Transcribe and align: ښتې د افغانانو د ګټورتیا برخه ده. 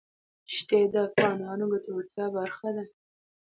ښتې 0.55 0.79
د 0.93 0.95
افغانانو 1.07 1.65
د 1.67 1.69
ګټورتیا 1.71 2.25
برخه 2.37 2.69
ده. 2.75 2.83